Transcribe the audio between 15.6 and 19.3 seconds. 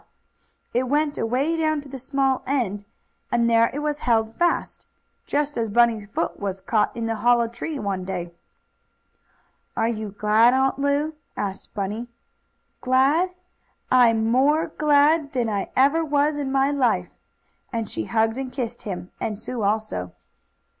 ever was in my life!" and she hugged and kissed him,